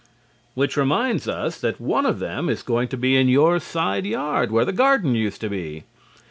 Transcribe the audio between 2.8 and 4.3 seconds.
to be in your side